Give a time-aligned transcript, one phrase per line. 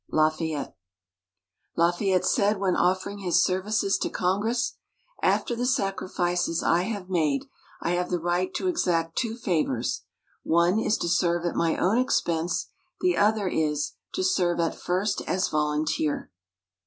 [0.15, 0.73] _LAFAYETTE
[1.77, 4.77] LAFAYETTE SAID WHEN OFFERING HIS SERVICES TO CONGRESS
[5.23, 7.45] _After the sacrifices I have made,
[7.83, 10.01] I have the right to exact two favours.
[10.41, 12.69] One is to serve at my own expense
[13.01, 16.31] the other is, to serve at first as volunteer.